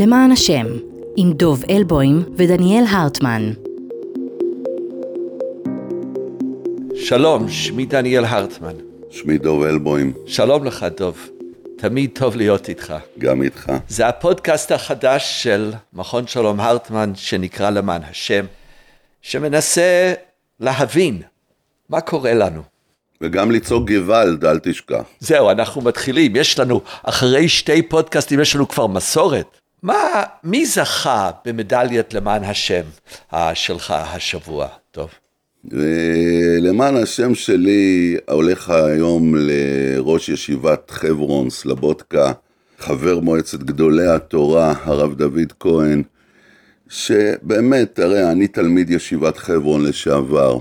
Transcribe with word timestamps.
למען 0.00 0.32
השם, 0.32 0.66
עם 1.16 1.32
דוב 1.32 1.64
אלבוים 1.70 2.24
ודניאל 2.36 2.84
הרטמן. 2.90 3.52
שלום, 6.94 7.48
שמי 7.48 7.86
דניאל 7.86 8.24
הרטמן. 8.24 8.74
שמי 9.10 9.38
דוב 9.38 9.62
אלבוים, 9.62 10.12
שלום 10.26 10.64
לך, 10.64 10.86
דוב. 10.96 11.28
תמיד 11.76 12.10
טוב 12.14 12.36
להיות 12.36 12.68
איתך. 12.68 12.94
גם 13.18 13.42
איתך. 13.42 13.72
זה 13.88 14.08
הפודקאסט 14.08 14.72
החדש 14.72 15.42
של 15.42 15.72
מכון 15.92 16.26
שלום 16.26 16.60
הרטמן, 16.60 17.12
שנקרא 17.14 17.70
למען 17.70 18.02
השם, 18.10 18.44
שמנסה 19.22 20.12
להבין 20.60 21.22
מה 21.88 22.00
קורה 22.00 22.34
לנו. 22.34 22.62
וגם 23.20 23.50
לצעוק 23.50 23.90
גוואלד, 23.90 24.44
אל 24.44 24.58
תשכח. 24.58 25.02
זהו, 25.18 25.50
אנחנו 25.50 25.80
מתחילים. 25.80 26.36
יש 26.36 26.58
לנו, 26.58 26.80
אחרי 27.02 27.48
שתי 27.48 27.82
פודקאסטים, 27.82 28.40
יש 28.40 28.54
לנו 28.54 28.68
כבר 28.68 28.86
מסורת. 28.86 29.59
מה, 29.82 30.22
מי 30.44 30.66
זכה 30.66 31.30
במדליית 31.44 32.14
למען 32.14 32.44
השם 32.44 32.82
אה, 33.34 33.54
שלך 33.54 33.90
השבוע, 33.90 34.68
טוב? 34.90 35.10
ולמען 35.64 36.96
השם 36.96 37.34
שלי, 37.34 38.16
הולך 38.30 38.70
היום 38.70 39.34
לראש 39.38 40.28
ישיבת 40.28 40.90
חברון, 40.90 41.50
סלבודקה, 41.50 42.32
חבר 42.78 43.20
מועצת 43.20 43.58
גדולי 43.58 44.06
התורה, 44.06 44.74
הרב 44.82 45.14
דוד 45.14 45.52
כהן, 45.60 46.02
שבאמת, 46.88 47.98
הרי 47.98 48.30
אני 48.30 48.46
תלמיד 48.46 48.90
ישיבת 48.90 49.36
חברון 49.36 49.84
לשעבר. 49.84 50.58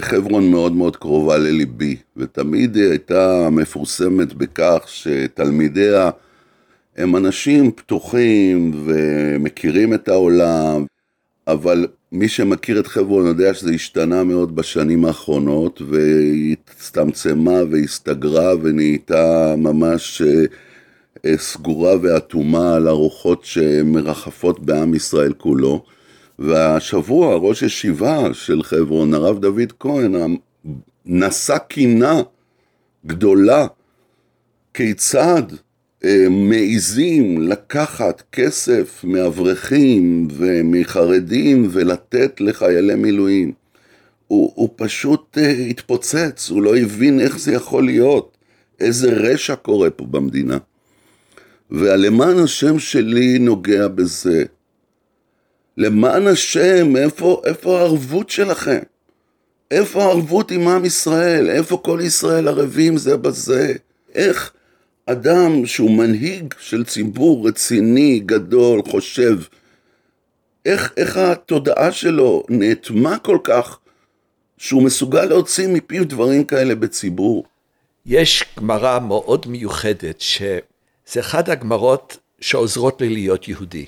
חברון 0.00 0.50
מאוד 0.50 0.72
מאוד 0.72 0.96
קרובה 0.96 1.36
לליבי, 1.38 1.96
ותמיד 2.16 2.76
הייתה 2.76 3.48
מפורסמת 3.50 4.34
בכך 4.34 4.84
שתלמידיה 4.86 6.10
הם 6.96 7.16
אנשים 7.16 7.72
פתוחים 7.72 8.72
ומכירים 8.84 9.94
את 9.94 10.08
העולם, 10.08 10.84
אבל 11.46 11.86
מי 12.12 12.28
שמכיר 12.28 12.80
את 12.80 12.86
חברון 12.86 13.26
יודע 13.26 13.54
שזה 13.54 13.70
השתנה 13.70 14.24
מאוד 14.24 14.56
בשנים 14.56 15.04
האחרונות, 15.04 15.82
והיא 15.88 16.56
הצטמצמה 16.70 17.58
והסתגרה 17.70 18.52
ונהייתה 18.62 19.54
ממש 19.58 20.22
אה, 21.26 21.36
סגורה 21.36 21.92
ואטומה 22.02 22.76
על 22.76 22.88
הרוחות 22.88 23.44
שמרחפות 23.44 24.60
בעם 24.60 24.94
ישראל 24.94 25.32
כולו. 25.32 25.84
והשבוע 26.38 27.36
ראש 27.36 27.62
ישיבה 27.62 28.34
של 28.34 28.62
חברון, 28.62 29.14
הרב 29.14 29.38
דוד 29.38 29.72
כהן, 29.80 30.36
נשא 31.06 31.58
קינה 31.58 32.22
גדולה 33.06 33.66
כיצד 34.74 35.42
אה, 35.52 35.65
מעיזים 36.30 37.42
לקחת 37.42 38.22
כסף 38.32 39.04
מאברכים 39.04 40.28
ומחרדים 40.30 41.68
ולתת 41.72 42.40
לחיילי 42.40 42.94
מילואים. 42.94 43.52
הוא, 44.26 44.52
הוא 44.54 44.68
פשוט 44.76 45.38
uh, 45.38 45.40
התפוצץ, 45.70 46.50
הוא 46.50 46.62
לא 46.62 46.76
הבין 46.76 47.20
איך 47.20 47.38
זה 47.38 47.52
יכול 47.52 47.86
להיות, 47.86 48.36
איזה 48.80 49.12
רשע 49.12 49.54
קורה 49.54 49.90
פה 49.90 50.04
במדינה. 50.04 50.58
והלמען 51.70 52.38
השם 52.38 52.78
שלי 52.78 53.38
נוגע 53.38 53.88
בזה. 53.88 54.44
למען 55.76 56.26
השם, 56.26 56.96
איפה, 56.96 57.42
איפה 57.44 57.78
הערבות 57.78 58.30
שלכם? 58.30 58.78
איפה 59.70 60.04
הערבות 60.04 60.50
עם 60.50 60.68
עם 60.68 60.84
ישראל? 60.84 61.50
איפה 61.50 61.76
כל 61.84 62.00
ישראל 62.02 62.48
ערבים 62.48 62.96
זה 62.96 63.16
בזה? 63.16 63.72
איך 64.14 64.52
אדם 65.06 65.66
שהוא 65.66 65.90
מנהיג 65.90 66.54
של 66.60 66.84
ציבור 66.84 67.48
רציני, 67.48 68.20
גדול, 68.26 68.82
חושב, 68.90 69.38
איך, 70.64 70.92
איך 70.96 71.16
התודעה 71.16 71.92
שלו 71.92 72.42
נאטמה 72.48 73.18
כל 73.18 73.38
כך, 73.44 73.78
שהוא 74.58 74.82
מסוגל 74.82 75.24
להוציא 75.24 75.68
מפיו 75.68 76.08
דברים 76.08 76.44
כאלה 76.44 76.74
בציבור? 76.74 77.44
יש 78.06 78.44
גמרא 78.58 78.98
מאוד 78.98 79.46
מיוחדת, 79.48 80.20
שזה 80.20 81.20
אחת 81.20 81.48
הגמרות 81.48 82.16
שעוזרות 82.40 83.00
לי 83.00 83.08
להיות 83.08 83.48
יהודי. 83.48 83.86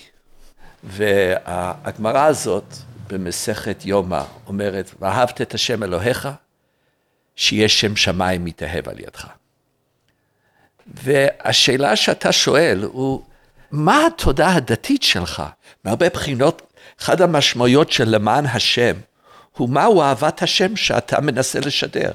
והגמרא 0.84 2.24
הזאת 2.24 2.74
במסכת 3.08 3.84
יומא 3.84 4.22
אומרת, 4.46 4.90
ואהבת 5.00 5.40
את 5.40 5.54
השם 5.54 5.82
אלוהיך, 5.82 6.28
שיש 7.36 7.80
שם 7.80 7.96
שמיים 7.96 8.44
מתאהב 8.44 8.88
על 8.88 9.00
ידך. 9.00 9.26
והשאלה 10.94 11.96
שאתה 11.96 12.32
שואל 12.32 12.88
הוא, 12.92 13.22
מה 13.70 14.06
התודעה 14.06 14.54
הדתית 14.54 15.02
שלך? 15.02 15.42
מהרבה 15.84 16.08
בחינות, 16.08 16.62
אחת 17.02 17.20
המשמעויות 17.20 17.92
של 17.92 18.08
למען 18.08 18.46
השם, 18.46 18.94
הוא 19.56 19.68
מהו 19.68 20.02
אהבת 20.02 20.42
השם 20.42 20.76
שאתה 20.76 21.20
מנסה 21.20 21.60
לשדר. 21.60 22.12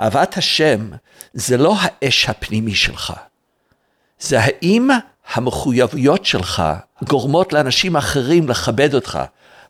אהבת 0.00 0.36
השם 0.36 0.90
זה 1.32 1.56
לא 1.56 1.74
האש 1.80 2.28
הפנימי 2.28 2.74
שלך, 2.74 3.12
זה 4.20 4.40
האם 4.40 4.88
המחויבויות 5.34 6.26
שלך 6.26 6.62
גורמות 7.02 7.52
לאנשים 7.52 7.96
אחרים 7.96 8.48
לכבד 8.48 8.94
אותך. 8.94 9.18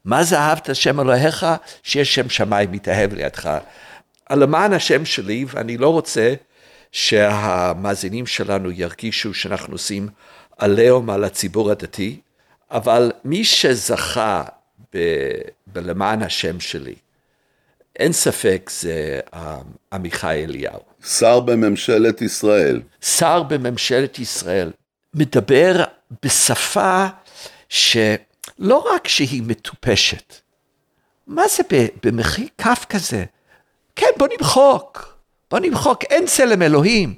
מה 0.05 0.23
זה 0.25 0.39
אהבת 0.39 0.69
השם 0.69 1.01
אלוהיך? 1.01 1.47
שיש 1.83 2.15
שם 2.15 2.29
שמיים 2.29 2.73
מתאהב 2.73 3.15
לידך. 3.15 3.51
למען 4.31 4.73
השם 4.73 5.05
שלי, 5.05 5.45
ואני 5.49 5.77
לא 5.77 5.89
רוצה 5.89 6.35
שהמאזינים 6.93 8.27
שלנו 8.27 8.71
ירגישו 8.71 9.35
שאנחנו 9.35 9.75
עושים 9.75 10.09
עליהום 10.59 11.11
על 11.11 11.25
הציבור 11.25 11.71
הדתי, 11.71 12.21
אבל 12.71 13.13
מי 13.25 13.45
שזכה 13.45 14.45
ב- 14.95 15.41
בלמען 15.67 16.23
השם 16.23 16.61
שלי, 16.61 16.95
אין 17.97 18.13
ספק 18.13 18.71
זה 18.73 19.21
אה, 19.35 19.59
עמיחי 19.93 20.45
אליהו. 20.45 20.81
שר 21.05 21.41
בממשלת 21.41 22.23
ישראל. 22.23 22.81
שר 23.03 23.43
בממשלת 23.43 24.19
ישראל 24.19 24.71
מדבר 25.15 25.85
בשפה 26.25 27.07
שלא 27.69 28.93
רק 28.95 29.09
שהיא 29.09 29.43
מטופשת, 29.43 30.35
מה 31.27 31.43
זה 31.49 31.63
במחי 32.03 32.49
כף 32.59 32.85
כזה? 32.89 33.25
כן, 33.97 34.07
בוא 34.19 34.29
נמחוק. 34.39 35.20
בוא 35.51 35.59
נמחוק, 35.59 36.05
אין 36.05 36.27
צלם 36.27 36.63
אלוהים. 36.63 37.15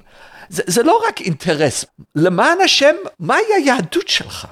זה, 0.49 0.63
זה 0.65 0.83
לא 0.83 1.01
רק 1.07 1.21
אינטרס. 1.21 1.85
למען 2.15 2.61
השם, 2.61 2.95
מהי 3.19 3.43
היהדות 3.55 4.07
שלך? 4.07 4.47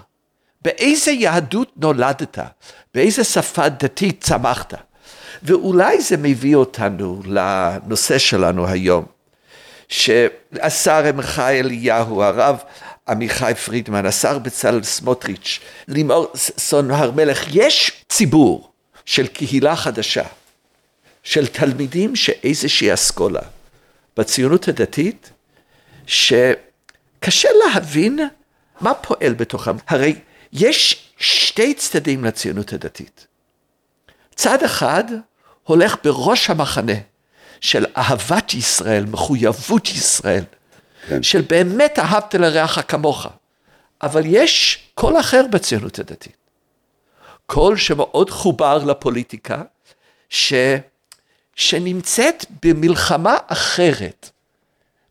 באיזה 0.61 1.11
יהדות 1.11 1.71
נולדת? 1.77 2.39
באיזה 2.93 3.23
שפה 3.23 3.69
דתית 3.69 4.23
צמחת? 4.23 4.73
ואולי 5.43 6.01
זה 6.01 6.17
מביא 6.17 6.55
אותנו 6.55 7.21
לנושא 7.25 8.17
שלנו 8.17 8.67
היום, 8.67 9.05
שהשר 9.89 11.05
עמחי 11.05 11.59
אליהו, 11.59 12.23
הרב 12.23 12.57
עמיחי 13.07 13.53
פרידמן, 13.65 14.05
השר 14.05 14.39
בצלאל 14.39 14.83
סמוטריץ', 14.83 15.59
לימור 15.87 16.27
סון 16.35 16.91
הר 16.91 17.11
מלך, 17.11 17.43
יש 17.55 17.91
ציבור 18.09 18.71
של 19.05 19.27
קהילה 19.27 19.75
חדשה, 19.75 20.23
של 21.23 21.47
תלמידים 21.47 22.15
שאיזושהי 22.15 22.93
אסכולה. 22.93 23.41
בציונות 24.17 24.67
הדתית, 24.67 25.31
שקשה 26.05 27.49
להבין 27.65 28.19
מה 28.81 28.93
פועל 28.93 29.33
בתוכם. 29.33 29.75
הרי 29.87 30.15
יש 30.53 31.09
שתי 31.17 31.73
צדדים 31.73 32.25
לציונות 32.25 32.73
הדתית. 32.73 33.27
צד 34.35 34.63
אחד 34.63 35.03
הולך 35.63 35.95
בראש 36.03 36.49
המחנה 36.49 36.93
של 37.61 37.85
אהבת 37.97 38.53
ישראל, 38.53 39.05
מחויבות 39.05 39.89
ישראל, 39.89 40.43
כן. 41.07 41.23
של 41.23 41.41
באמת 41.41 41.99
אהבת 41.99 42.35
לרעך 42.35 42.79
כמוך. 42.87 43.27
אבל 44.01 44.21
יש 44.25 44.83
קול 44.93 45.19
אחר 45.19 45.45
בציונות 45.51 45.99
הדתית. 45.99 46.35
קול 47.45 47.77
שמאוד 47.77 48.29
חובר 48.29 48.77
לפוליטיקה, 48.77 49.61
ש... 50.29 50.53
שנמצאת 51.55 52.45
במלחמה 52.63 53.37
אחרת 53.47 54.29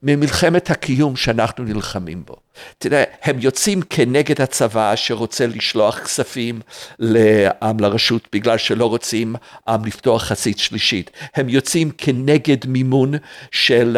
ממלחמת 0.02 0.70
הקיום 0.70 1.16
שאנחנו 1.16 1.64
נלחמים 1.64 2.22
בו. 2.26 2.36
תראה, 2.78 3.04
הם 3.22 3.36
יוצאים 3.40 3.82
כנגד 3.82 4.40
הצבא 4.40 4.96
שרוצה 4.96 5.46
לשלוח 5.46 5.98
כספים 5.98 6.60
לעם 6.98 7.80
לרשות 7.80 8.28
בגלל 8.32 8.58
שלא 8.58 8.86
רוצים 8.86 9.34
עם 9.68 9.84
לפתוח 9.84 10.22
חצית 10.22 10.58
שלישית. 10.58 11.10
הם 11.34 11.48
יוצאים 11.48 11.90
כנגד 11.98 12.66
מימון 12.66 13.14
של, 13.50 13.96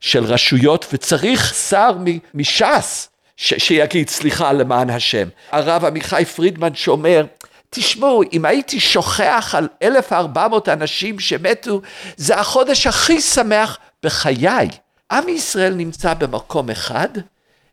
של 0.00 0.24
רשויות 0.24 0.86
וצריך 0.92 1.54
שר 1.54 1.90
מש"ס 2.34 3.08
שיגיד 3.36 4.08
סליחה 4.08 4.52
למען 4.52 4.90
השם. 4.90 5.28
הרב 5.50 5.84
עמיחי 5.84 6.24
פרידמן 6.36 6.74
שאומר 6.74 7.24
תשמעו, 7.74 8.22
אם 8.32 8.44
הייתי 8.44 8.80
שוכח 8.80 9.54
על 9.58 9.68
1,400 9.82 10.68
אנשים 10.68 11.18
שמתו, 11.18 11.80
זה 12.16 12.40
החודש 12.40 12.86
הכי 12.86 13.20
שמח 13.20 13.78
בחיי. 14.02 14.68
עם 15.12 15.28
ישראל 15.28 15.74
נמצא 15.74 16.14
במקום 16.14 16.70
אחד, 16.70 17.08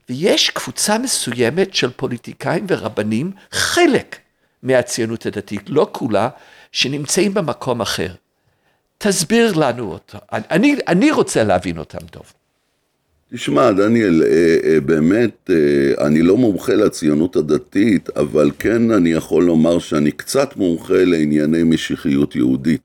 ויש 0.09 0.49
קבוצה 0.49 0.97
מסוימת 0.97 1.73
של 1.73 1.91
פוליטיקאים 1.91 2.65
ורבנים, 2.69 3.31
חלק 3.51 4.17
מהציונות 4.63 5.25
הדתית, 5.25 5.61
לא 5.67 5.87
כולה, 5.91 6.29
שנמצאים 6.71 7.33
במקום 7.33 7.81
אחר. 7.81 8.13
תסביר 8.97 9.53
לנו 9.55 9.91
אותו. 9.91 10.17
אני, 10.31 10.75
אני 10.87 11.11
רוצה 11.11 11.43
להבין 11.43 11.77
אותם 11.77 12.07
טוב. 12.11 12.33
תשמע, 13.33 13.71
דניאל, 13.71 14.23
אה, 14.23 14.57
אה, 14.63 14.79
באמת, 14.79 15.49
אה, 15.49 16.07
אני 16.07 16.21
לא 16.21 16.37
מומחה 16.37 16.73
לציונות 16.73 17.35
הדתית, 17.35 18.09
אבל 18.09 18.51
כן 18.59 18.91
אני 18.91 19.11
יכול 19.11 19.43
לומר 19.43 19.79
שאני 19.79 20.11
קצת 20.11 20.57
מומחה 20.57 21.03
לענייני 21.03 21.63
משיחיות 21.63 22.35
יהודית. 22.35 22.81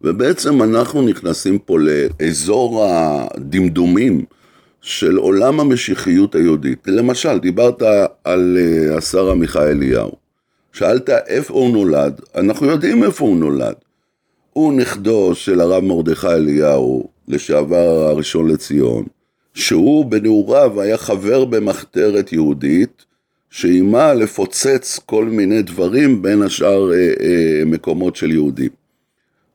ובעצם 0.00 0.62
אנחנו 0.62 1.02
נכנסים 1.02 1.58
פה 1.58 1.78
לאזור 1.78 2.84
הדמדומים 2.84 4.24
של 4.80 5.16
עולם 5.16 5.60
המשיחיות 5.60 6.34
היהודית. 6.34 6.78
למשל, 6.86 7.38
דיברת 7.38 7.82
על 8.24 8.58
השר 8.96 9.30
עמיחי 9.30 9.70
אליהו. 9.70 10.12
שאלת 10.72 11.10
איפה 11.10 11.54
הוא 11.54 11.72
נולד, 11.72 12.20
אנחנו 12.34 12.66
יודעים 12.66 13.04
איפה 13.04 13.24
הוא 13.24 13.36
נולד. 13.36 13.74
הוא 14.52 14.72
נכדו 14.72 15.34
של 15.34 15.60
הרב 15.60 15.84
מרדכי 15.84 16.26
אליהו, 16.26 17.08
לשעבר 17.28 18.08
הראשון 18.08 18.50
לציון, 18.50 19.04
שהוא 19.54 20.04
בנעוריו 20.04 20.80
היה 20.80 20.96
חבר 20.96 21.44
במחתרת 21.44 22.32
יהודית, 22.32 23.04
שאיימה 23.50 24.14
לפוצץ 24.14 25.00
כל 25.06 25.24
מיני 25.24 25.62
דברים, 25.62 26.22
בין 26.22 26.42
השאר 26.42 26.92
אה, 26.92 26.96
אה, 26.98 27.62
מקומות 27.66 28.16
של 28.16 28.30
יהודים. 28.30 28.70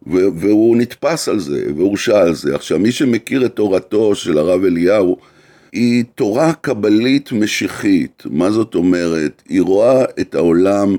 והוא 0.06 0.78
נתפס 0.78 1.30
על 1.30 1.40
זה, 1.40 1.66
והורשע 1.78 2.20
על 2.20 2.36
זה. 2.36 2.56
עכשיו, 2.56 2.80
מי 2.80 2.92
שמכיר 2.92 3.46
את 3.46 3.56
תורתו 3.56 4.16
של 4.16 4.38
הרב 4.38 4.64
אליהו, 4.64 5.18
היא 5.72 6.04
תורה 6.16 6.54
קבלית 6.54 7.32
משיחית. 7.32 8.24
מה 8.26 8.52
זאת 8.52 8.76
אומרת? 8.76 9.42
היא 9.50 9.62
רואה 9.62 10.06
את 10.20 10.36
העולם 10.36 10.96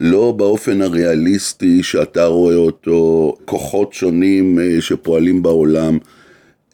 לא 0.00 0.32
באופן 0.32 0.82
הריאליסטי 0.82 1.82
שאתה 1.82 2.26
רואה 2.26 2.54
אותו, 2.54 3.34
כוחות 3.44 3.92
שונים 3.92 4.58
אה, 4.58 4.80
שפועלים 4.80 5.42
בעולם. 5.42 5.98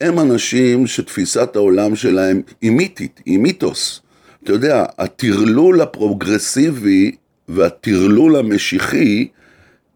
הם 0.01 0.19
אנשים 0.19 0.87
שתפיסת 0.87 1.55
העולם 1.55 1.95
שלהם 1.95 2.41
היא 2.61 2.71
מיתית, 2.71 3.21
היא 3.25 3.39
מיתוס. 3.39 4.01
אתה 4.43 4.51
יודע, 4.51 4.85
הטרלול 4.97 5.81
הפרוגרסיבי 5.81 7.11
והטרלול 7.47 8.35
המשיחי 8.35 9.27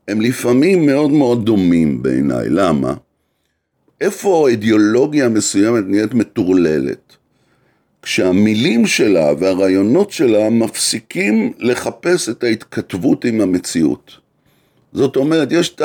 הם 0.08 0.22
לפעמים 0.22 0.86
מאוד 0.86 1.12
מאוד 1.12 1.46
דומים 1.46 2.04
בעיניי. 2.04 2.50
למה? 2.50 2.94
איפה 4.02 4.50
אידיאולוגיה 4.50 5.30
מסוימת 5.30 5.84
נהיית 5.88 6.14
מטורללת? 6.14 7.16
כשהמילים 8.02 8.86
שלה 8.86 9.34
והרעיונות 9.40 10.12
שלה 10.12 10.50
מפסיקים 10.50 11.54
לחפש 11.60 12.30
את 12.30 12.44
ההתכתבות 12.44 13.26
עם 13.26 13.42
המציאות. 13.42 14.12
זאת 14.94 15.16
אומרת, 15.16 15.52
יש 15.52 15.70
את 15.70 15.82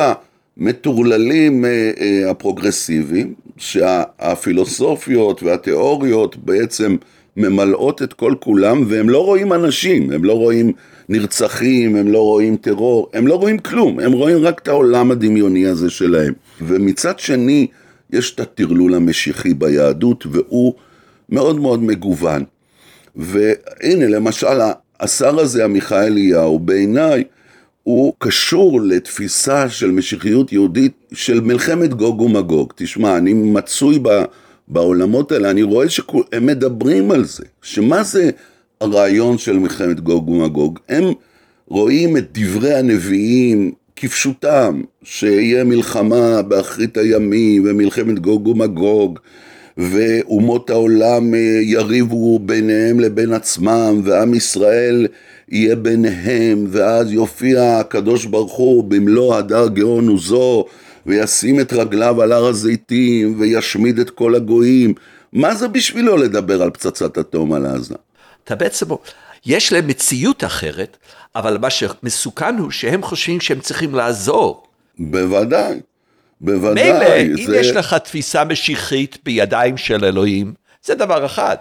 המטורללים 0.58 1.64
אה, 1.64 1.90
אה, 2.00 2.30
הפרוגרסיביים, 2.30 3.34
שהפילוסופיות 3.56 5.42
והתיאוריות 5.42 6.36
בעצם 6.36 6.96
ממלאות 7.36 8.02
את 8.02 8.12
כל 8.12 8.34
כולם, 8.40 8.84
והם 8.88 9.08
לא 9.08 9.24
רואים 9.24 9.52
אנשים, 9.52 10.10
הם 10.10 10.24
לא 10.24 10.32
רואים 10.32 10.72
נרצחים, 11.08 11.96
הם 11.96 12.08
לא 12.08 12.18
רואים 12.22 12.56
טרור, 12.56 13.10
הם 13.12 13.26
לא 13.26 13.34
רואים 13.34 13.58
כלום, 13.58 14.00
הם 14.00 14.12
רואים 14.12 14.38
רק 14.38 14.60
את 14.62 14.68
העולם 14.68 15.10
הדמיוני 15.10 15.66
הזה 15.66 15.90
שלהם. 15.90 16.32
ומצד 16.60 17.18
שני, 17.18 17.66
יש 18.12 18.34
את 18.34 18.40
הטרלול 18.40 18.94
המשיחי 18.94 19.54
ביהדות, 19.54 20.26
והוא 20.30 20.74
מאוד 21.28 21.60
מאוד 21.60 21.82
מגוון. 21.82 22.44
והנה, 23.16 24.06
למשל, 24.06 24.60
השר 25.00 25.40
הזה, 25.40 25.64
עמיחי 25.64 26.06
אליהו, 26.06 26.58
בעיניי, 26.58 27.24
הוא 27.82 28.12
קשור 28.18 28.80
לתפיסה 28.80 29.68
של 29.68 29.90
משיחיות 29.90 30.52
יהודית 30.52 30.92
של 31.12 31.40
מלחמת 31.40 31.94
גוג 31.94 32.20
ומגוג. 32.20 32.72
תשמע, 32.76 33.16
אני 33.16 33.32
מצוי 33.32 33.98
ב, 34.02 34.08
בעולמות 34.68 35.32
האלה, 35.32 35.50
אני 35.50 35.62
רואה 35.62 35.88
שהם 35.88 36.46
מדברים 36.46 37.10
על 37.10 37.24
זה, 37.24 37.44
שמה 37.62 38.02
זה 38.02 38.30
הרעיון 38.80 39.38
של 39.38 39.58
מלחמת 39.58 40.00
גוג 40.00 40.28
ומגוג? 40.28 40.78
הם 40.88 41.04
רואים 41.68 42.16
את 42.16 42.38
דברי 42.38 42.74
הנביאים 42.74 43.72
כפשוטם, 43.96 44.82
שיהיה 45.02 45.64
מלחמה 45.64 46.42
באחרית 46.42 46.96
הימים 46.96 47.64
ומלחמת 47.66 48.18
גוג 48.18 48.46
ומגוג, 48.46 49.18
ואומות 49.80 50.70
העולם 50.70 51.34
אה, 51.34 51.38
יריבו 51.62 52.38
ביניהם 52.38 53.00
לבין 53.00 53.32
עצמם, 53.32 54.00
ועם 54.04 54.34
ישראל 54.34 55.06
יהיה 55.48 55.76
ביניהם, 55.76 56.66
ואז 56.68 57.12
יופיע 57.12 57.78
הקדוש 57.78 58.24
ברוך 58.24 58.52
הוא 58.52 58.84
במלוא 58.84 59.36
הדר 59.36 59.68
גאון 59.68 60.08
עוזו, 60.08 60.64
וישים 61.06 61.60
את 61.60 61.72
רגליו 61.72 62.22
על 62.22 62.32
הר 62.32 62.46
הזיתים, 62.46 63.40
וישמיד 63.40 63.98
את 63.98 64.10
כל 64.10 64.34
הגויים. 64.34 64.94
מה 65.32 65.54
זה 65.54 65.68
בשבילו 65.68 66.16
לדבר 66.16 66.62
על 66.62 66.70
פצצת 66.70 67.18
אטום 67.18 67.52
על 67.52 67.66
עזה? 67.66 67.94
אתה 68.44 68.54
בעצם, 68.54 68.86
יש 69.46 69.72
להם 69.72 69.86
מציאות 69.86 70.44
אחרת, 70.44 70.96
אבל 71.34 71.58
מה 71.58 71.70
שמסוכן 71.70 72.58
הוא 72.58 72.70
שהם 72.70 73.02
חושבים 73.02 73.40
שהם 73.40 73.60
צריכים 73.60 73.94
לעזור. 73.94 74.66
בוודאי. 74.98 75.80
בוודאי. 76.40 76.92
מילא, 76.92 77.36
זה... 77.46 77.52
אם 77.52 77.60
יש 77.60 77.70
לך 77.70 77.94
תפיסה 77.94 78.44
משיחית 78.44 79.18
בידיים 79.24 79.76
של 79.76 80.04
אלוהים, 80.04 80.54
זה 80.84 80.94
דבר 80.94 81.26
אחד. 81.26 81.56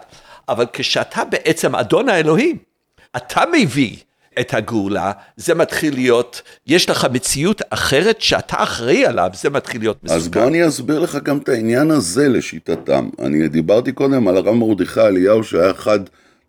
אבל 0.50 0.66
כשאתה 0.74 1.24
בעצם 1.26 1.76
אדון 1.76 2.10
האלוהים, 2.10 2.58
אתה 3.18 3.42
מביא 3.54 3.96
את 4.40 4.54
הגאולה, 4.54 5.12
זה 5.38 5.56
מתחיל 5.56 5.94
להיות, 5.94 6.42
יש 6.68 6.90
לך 6.90 7.08
מציאות 7.12 7.62
אחרת 7.70 8.22
שאתה 8.22 8.64
אחראי 8.64 9.06
עליו, 9.06 9.30
זה 9.34 9.50
מתחיל 9.50 9.82
להיות 9.82 10.04
מסוכן. 10.04 10.18
אז 10.18 10.28
בוא 10.28 10.44
אני 10.44 10.68
אסביר 10.68 11.00
לך 11.00 11.18
גם 11.24 11.38
את 11.38 11.50
העניין 11.50 11.92
הזה 11.92 12.30
לשיטתם. 12.30 13.10
אני 13.20 13.48
דיברתי 13.48 13.92
קודם 13.92 14.28
על 14.28 14.38
הרב 14.38 14.54
מרדכי 14.54 15.02
אליהו, 15.02 15.44
שהיה 15.44 15.72
אחד, 15.72 16.00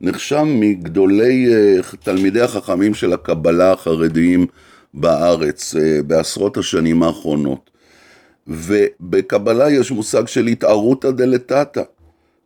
נחשב 0.00 0.43
מגדולי 0.43 1.47
uh, 1.81 1.97
תלמידי 1.97 2.41
החכמים 2.41 2.94
של 2.94 3.12
הקבלה 3.12 3.73
החרדיים 3.73 4.47
בארץ 4.94 5.75
uh, 5.75 6.03
בעשרות 6.03 6.56
השנים 6.56 7.03
האחרונות. 7.03 7.71
ובקבלה 8.50 9.70
יש 9.70 9.91
מושג 9.91 10.26
של 10.26 10.47
התערותא 10.47 11.11
דלתתא, 11.11 11.82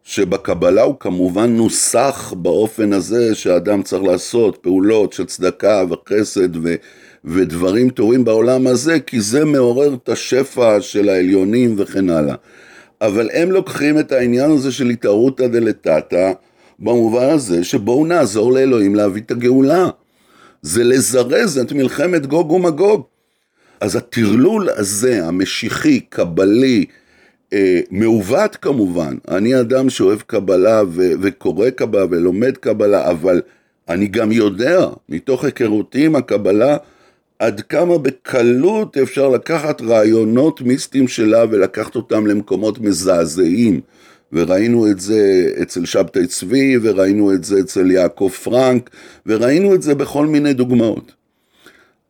שבקבלה 0.02 0.82
הוא 0.82 0.94
כמובן 1.00 1.56
נוסח 1.56 2.34
באופן 2.36 2.92
הזה 2.92 3.34
שאדם 3.34 3.82
צריך 3.82 4.02
לעשות 4.02 4.56
פעולות 4.56 5.12
של 5.12 5.24
צדקה 5.24 5.84
וחסד 5.90 6.56
ו, 6.56 6.74
ודברים 7.24 7.90
טובים 7.90 8.24
בעולם 8.24 8.66
הזה, 8.66 9.00
כי 9.00 9.20
זה 9.20 9.44
מעורר 9.44 9.94
את 9.94 10.08
השפע 10.08 10.80
של 10.80 11.08
העליונים 11.08 11.74
וכן 11.78 12.10
הלאה. 12.10 12.34
אבל 13.00 13.30
הם 13.32 13.50
לוקחים 13.50 13.98
את 13.98 14.12
העניין 14.12 14.50
הזה 14.50 14.72
של 14.72 14.90
התערותא 14.90 15.46
דלתתא, 15.46 16.32
במובן 16.78 17.30
הזה 17.30 17.64
שבואו 17.64 18.06
נעזור 18.06 18.52
לאלוהים 18.52 18.94
להביא 18.94 19.22
את 19.22 19.30
הגאולה. 19.30 19.88
זה 20.62 20.84
לזרז 20.84 21.58
את 21.58 21.72
מלחמת 21.72 22.26
גוג 22.26 22.50
ומגוג. 22.50 23.13
אז 23.80 23.96
הטרלול 23.96 24.68
הזה, 24.76 25.26
המשיחי, 25.26 26.00
קבלי, 26.00 26.84
אה, 27.52 27.80
מעוות 27.90 28.56
כמובן, 28.56 29.16
אני 29.28 29.60
אדם 29.60 29.90
שאוהב 29.90 30.20
קבלה 30.20 30.82
ו- 30.88 31.12
וקורא 31.22 31.70
קבלה 31.70 32.04
ולומד 32.10 32.56
קבלה, 32.56 33.10
אבל 33.10 33.42
אני 33.88 34.06
גם 34.06 34.32
יודע, 34.32 34.86
מתוך 35.08 35.44
היכרותי 35.44 36.06
עם 36.06 36.16
הקבלה, 36.16 36.76
עד 37.38 37.60
כמה 37.60 37.98
בקלות 37.98 38.96
אפשר 38.96 39.28
לקחת 39.28 39.82
רעיונות 39.82 40.60
מיסטיים 40.60 41.08
שלה 41.08 41.44
ולקחת 41.50 41.96
אותם 41.96 42.26
למקומות 42.26 42.78
מזעזעים. 42.78 43.80
וראינו 44.32 44.90
את 44.90 45.00
זה 45.00 45.50
אצל 45.62 45.84
שבתאי 45.84 46.26
צבי, 46.26 46.76
וראינו 46.82 47.32
את 47.32 47.44
זה 47.44 47.60
אצל 47.60 47.90
יעקב 47.90 48.30
פרנק, 48.42 48.90
וראינו 49.26 49.74
את 49.74 49.82
זה 49.82 49.94
בכל 49.94 50.26
מיני 50.26 50.52
דוגמאות. 50.52 51.12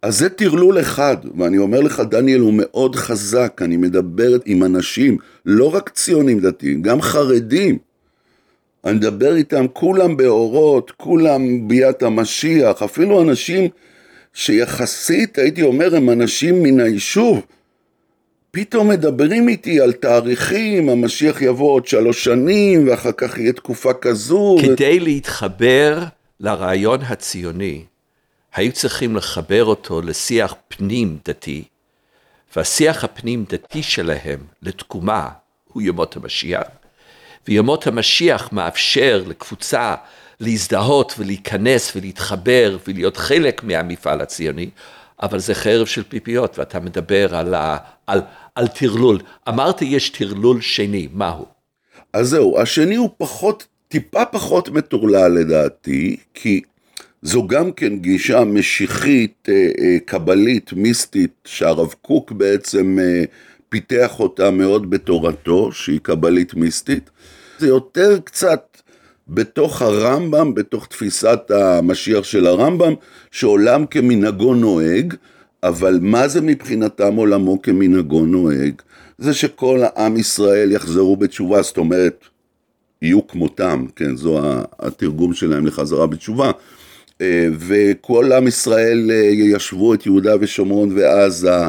אז 0.04 0.18
זה 0.18 0.28
טרלול 0.28 0.80
אחד, 0.80 1.16
ואני 1.38 1.58
אומר 1.58 1.80
לך, 1.80 2.02
דניאל 2.10 2.40
הוא 2.40 2.54
מאוד 2.56 2.96
חזק, 2.96 3.60
אני 3.64 3.76
מדבר 3.76 4.36
עם 4.44 4.64
אנשים, 4.64 5.16
לא 5.46 5.74
רק 5.74 5.88
ציונים 5.88 6.40
דתיים, 6.40 6.82
גם 6.82 7.02
חרדים. 7.02 7.78
אני 8.84 8.94
מדבר 8.94 9.36
איתם, 9.36 9.66
כולם 9.72 10.16
באורות, 10.16 10.90
כולם 10.96 11.68
ביאת 11.68 12.02
המשיח, 12.02 12.82
אפילו 12.82 13.22
אנשים 13.22 13.68
שיחסית, 14.34 15.38
הייתי 15.38 15.62
אומר, 15.62 15.96
הם 15.96 16.10
אנשים 16.10 16.62
מן 16.62 16.80
היישוב. 16.80 17.40
פתאום 18.50 18.88
מדברים 18.88 19.48
איתי 19.48 19.80
על 19.80 19.92
תאריכים, 19.92 20.88
המשיח 20.88 21.42
יבוא 21.42 21.72
עוד 21.72 21.86
שלוש 21.86 22.24
שנים, 22.24 22.88
ואחר 22.88 23.12
כך 23.12 23.38
יהיה 23.38 23.52
תקופה 23.52 23.92
כזו. 23.92 24.56
כדי 24.62 24.98
ו... 25.00 25.04
להתחבר 25.04 26.04
לרעיון 26.40 27.00
הציוני, 27.02 27.84
היו 28.54 28.72
צריכים 28.72 29.16
לחבר 29.16 29.64
אותו 29.64 30.02
לשיח 30.02 30.54
פנים 30.68 31.18
דתי, 31.24 31.64
והשיח 32.56 33.04
הפנים 33.04 33.44
דתי 33.48 33.82
שלהם 33.82 34.40
לתקומה 34.62 35.28
הוא 35.72 35.82
ימות 35.82 36.16
המשיח, 36.16 36.66
וימות 37.48 37.86
המשיח 37.86 38.52
מאפשר 38.52 39.22
לקבוצה 39.26 39.94
להזדהות 40.40 41.14
ולהיכנס 41.18 41.96
ולהתחבר 41.96 42.78
ולהיות 42.88 43.16
חלק 43.16 43.64
מהמפעל 43.64 44.20
הציוני, 44.20 44.70
אבל 45.22 45.38
זה 45.38 45.54
חרב 45.54 45.86
של 45.86 46.02
פיפיות, 46.02 46.58
ואתה 46.58 46.80
מדבר 46.80 47.36
על, 47.36 47.54
ה, 47.54 47.76
על, 48.06 48.20
על 48.54 48.66
טרלול. 48.68 49.20
אמרתי 49.48 49.84
יש 49.84 50.10
טרלול 50.10 50.60
שני, 50.60 51.08
מהו? 51.12 51.46
אז 52.12 52.28
זהו, 52.28 52.60
השני 52.60 52.94
הוא 52.94 53.10
פחות, 53.18 53.66
טיפה 53.88 54.24
פחות 54.24 54.68
מטורלל 54.68 55.32
לדעתי, 55.32 56.16
כי 56.34 56.62
זו 57.24 57.46
גם 57.46 57.72
כן 57.72 57.96
גישה 57.96 58.44
משיחית, 58.44 59.48
אה, 59.48 59.54
אה, 59.54 59.96
קבלית, 60.04 60.72
מיסטית, 60.72 61.30
שהרב 61.44 61.94
קוק 62.02 62.32
בעצם 62.32 62.98
אה, 63.02 63.24
פיתח 63.68 64.20
אותה 64.20 64.50
מאוד 64.50 64.90
בתורתו, 64.90 65.72
שהיא 65.72 66.00
קבלית 66.02 66.54
מיסטית. 66.54 67.10
זה 67.58 67.68
יותר 67.68 68.18
קצת 68.24 68.78
בתוך 69.28 69.82
הרמב"ם, 69.82 70.54
בתוך 70.54 70.86
תפיסת 70.86 71.50
המשיח 71.50 72.24
של 72.24 72.46
הרמב"ם, 72.46 72.94
שעולם 73.30 73.86
כמנהגו 73.86 74.54
נוהג, 74.54 75.14
אבל 75.62 75.98
מה 76.02 76.28
זה 76.28 76.40
מבחינתם 76.40 77.14
עולמו 77.14 77.62
כמנהגו 77.62 78.26
נוהג? 78.26 78.74
זה 79.18 79.34
שכל 79.34 79.80
העם 79.82 80.16
ישראל 80.16 80.72
יחזרו 80.72 81.16
בתשובה, 81.16 81.62
זאת 81.62 81.76
אומרת, 81.76 82.24
יהיו 83.02 83.26
כמותם, 83.26 83.86
כן, 83.96 84.16
זו 84.16 84.40
התרגום 84.78 85.34
שלהם 85.34 85.66
לחזרה 85.66 86.06
בתשובה. 86.06 86.50
אה, 87.20 87.48
וכל 87.58 88.32
עם 88.32 88.48
ישראל 88.48 89.10
אה, 89.10 89.16
יישבו 89.16 89.94
את 89.94 90.06
יהודה 90.06 90.34
ושומרון 90.40 90.98
ועזה. 90.98 91.68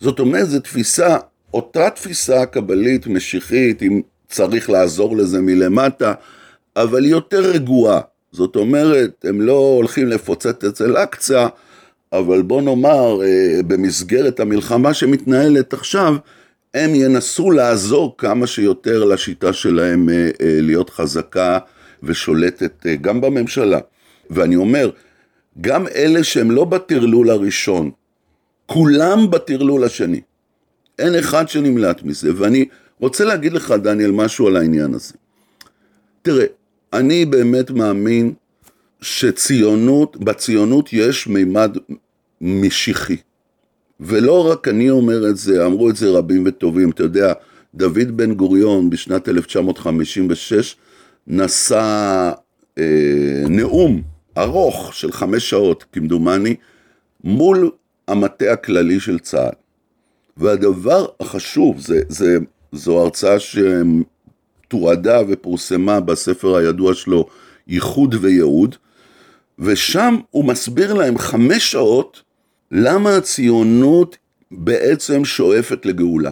זאת 0.00 0.20
אומרת, 0.20 0.48
זו 0.48 0.60
תפיסה, 0.60 1.16
אותה 1.54 1.90
תפיסה 1.90 2.46
קבלית, 2.46 3.06
משיחית, 3.06 3.82
אם 3.82 4.00
צריך 4.28 4.70
לעזור 4.70 5.16
לזה 5.16 5.40
מלמטה, 5.40 6.14
אבל 6.76 7.04
היא 7.04 7.10
יותר 7.10 7.40
רגועה. 7.40 8.00
זאת 8.32 8.56
אומרת, 8.56 9.24
הם 9.24 9.40
לא 9.40 9.74
הולכים 9.76 10.08
לפוצץ 10.08 10.64
אצל 10.64 10.96
אקצה, 10.96 11.46
אבל 12.12 12.42
בוא 12.42 12.62
נאמר, 12.62 13.22
אה, 13.22 13.62
במסגרת 13.66 14.40
המלחמה 14.40 14.94
שמתנהלת 14.94 15.72
עכשיו, 15.72 16.16
הם 16.74 16.94
ינסו 16.94 17.50
לעזור 17.50 18.14
כמה 18.18 18.46
שיותר 18.46 19.04
לשיטה 19.04 19.52
שלהם 19.52 20.08
להיות 20.40 20.90
חזקה 20.90 21.58
ושולטת 22.02 22.86
גם 23.00 23.20
בממשלה. 23.20 23.78
ואני 24.32 24.56
אומר, 24.56 24.90
גם 25.60 25.88
אלה 25.88 26.24
שהם 26.24 26.50
לא 26.50 26.64
בטרלול 26.64 27.30
הראשון, 27.30 27.90
כולם 28.66 29.30
בטרלול 29.30 29.84
השני. 29.84 30.20
אין 30.98 31.14
אחד 31.14 31.48
שנמלט 31.48 32.02
מזה, 32.02 32.30
ואני 32.36 32.64
רוצה 33.00 33.24
להגיד 33.24 33.52
לך, 33.52 33.74
דניאל, 33.82 34.10
משהו 34.10 34.46
על 34.46 34.56
העניין 34.56 34.94
הזה. 34.94 35.14
תראה, 36.22 36.44
אני 36.92 37.24
באמת 37.24 37.70
מאמין 37.70 38.32
שציונות, 39.00 40.16
בציונות 40.16 40.92
יש 40.92 41.26
מימד 41.26 41.76
משיחי. 42.40 43.16
ולא 44.00 44.50
רק 44.50 44.68
אני 44.68 44.90
אומר 44.90 45.28
את 45.30 45.36
זה, 45.36 45.66
אמרו 45.66 45.90
את 45.90 45.96
זה 45.96 46.10
רבים 46.10 46.42
וטובים. 46.46 46.90
אתה 46.90 47.02
יודע, 47.02 47.32
דוד 47.74 48.16
בן 48.16 48.34
גוריון 48.34 48.90
בשנת 48.90 49.28
1956 49.28 50.76
נשא 51.26 52.32
אה, 52.78 53.44
נאום 53.48 54.02
ארוך 54.38 54.94
של 54.94 55.12
חמש 55.12 55.50
שעות, 55.50 55.84
כמדומני, 55.92 56.56
מול 57.24 57.70
המטה 58.08 58.52
הכללי 58.52 59.00
של 59.00 59.18
צה"ל. 59.18 59.54
והדבר 60.36 61.06
החשוב, 61.20 61.80
זה, 61.80 62.00
זה, 62.08 62.38
זו 62.72 63.00
הרצאה 63.00 63.36
שתועדה 64.68 65.20
ופורסמה 65.28 66.00
בספר 66.00 66.56
הידוע 66.56 66.94
שלו, 66.94 67.26
ייחוד 67.66 68.14
וייעוד, 68.20 68.76
ושם 69.58 70.16
הוא 70.30 70.44
מסביר 70.44 70.94
להם 70.94 71.18
חמש 71.18 71.72
שעות 71.72 72.22
למה 72.70 73.16
הציונות 73.16 74.16
בעצם 74.50 75.24
שואפת 75.24 75.86
לגאולה. 75.86 76.30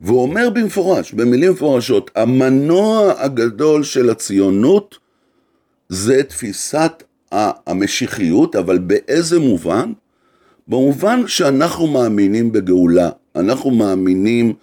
והוא 0.00 0.22
אומר 0.22 0.50
במפורש, 0.50 1.12
במילים 1.12 1.52
מפורשות, 1.52 2.10
המנוע 2.14 3.12
הגדול 3.18 3.84
של 3.84 4.10
הציונות 4.10 4.98
זה 5.88 6.22
תפיסת 6.22 7.02
המשיחיות, 7.32 8.56
אבל 8.56 8.78
באיזה 8.78 9.38
מובן? 9.38 9.92
במובן 10.68 11.22
שאנחנו 11.26 11.86
מאמינים 11.86 12.52
בגאולה, 12.52 13.10
אנחנו 13.36 13.70
מאמינים 13.70 14.54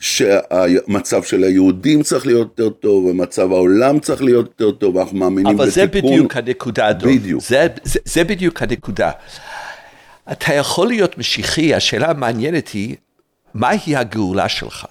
שהמצב 0.00 1.22
של 1.22 1.44
היהודים 1.44 2.02
צריך 2.02 2.26
להיות 2.26 2.58
יותר 2.58 2.70
טוב, 2.70 3.04
ומצב 3.04 3.52
העולם 3.52 3.98
צריך 3.98 4.22
להיות 4.22 4.46
יותר 4.46 4.70
טוב, 4.70 4.98
אנחנו 4.98 5.18
מאמינים 5.18 5.46
אבל 5.46 5.66
בתיקון. 5.66 5.82
אבל 5.82 5.92
זה 5.92 6.00
בדיוק 6.00 6.36
הנקודה, 6.36 6.92
דוב. 6.92 7.12
בדיוק. 7.12 7.42
זה, 7.42 7.66
זה, 7.82 7.98
זה 8.04 8.24
בדיוק 8.24 8.62
הנקודה. 8.62 9.10
אתה 10.32 10.54
יכול 10.54 10.88
להיות 10.88 11.18
משיחי, 11.18 11.74
השאלה 11.74 12.10
המעניינת 12.10 12.68
היא, 12.68 12.96
מהי 13.54 13.96
הגאולה 13.96 14.48
שלך? 14.48 14.86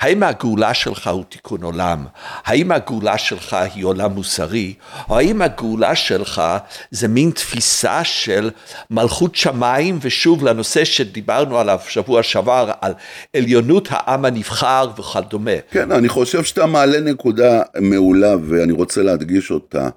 האם 0.00 0.22
הגאולה 0.22 0.74
שלך 0.74 1.06
הוא 1.06 1.24
תיקון 1.28 1.62
עולם? 1.62 2.04
האם 2.44 2.72
הגאולה 2.72 3.18
שלך 3.18 3.56
היא 3.74 3.84
עולם 3.84 4.12
מוסרי? 4.12 4.74
או 5.08 5.18
האם 5.18 5.42
הגאולה 5.42 5.94
שלך 5.94 6.42
זה 6.90 7.08
מין 7.08 7.30
תפיסה 7.30 8.04
של 8.04 8.50
מלכות 8.90 9.36
שמיים, 9.36 9.98
ושוב 10.02 10.44
לנושא 10.44 10.84
שדיברנו 10.84 11.58
עליו 11.58 11.78
שבוע 11.88 12.22
שעבר, 12.22 12.70
על 12.80 12.92
עליונות 13.36 13.88
העם 13.90 14.24
הנבחר 14.24 14.90
וכדומה. 14.98 15.50
כן, 15.70 15.92
אני 15.92 16.08
חושב 16.08 16.44
שאתה 16.44 16.66
מעלה 16.66 17.00
נקודה 17.00 17.62
מעולה, 17.80 18.36
ואני 18.42 18.72
רוצה 18.72 19.02
להדגיש 19.02 19.50
אותה. 19.50 19.88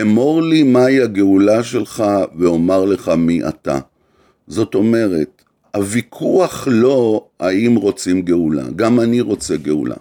אמור 0.00 0.42
לי 0.42 0.62
מהי 0.62 1.00
הגאולה 1.00 1.62
שלך, 1.62 2.04
ואומר 2.38 2.84
לך 2.84 3.08
מי 3.08 3.40
אתה. 3.48 3.78
זאת 4.46 4.74
אומרת, 4.74 5.41
הוויכוח 5.76 6.68
לא 6.70 7.26
האם 7.40 7.74
רוצים 7.74 8.22
גאולה, 8.22 8.62
גם 8.76 9.00
אני 9.00 9.20
רוצה 9.20 9.56
גאולה. 9.56 9.94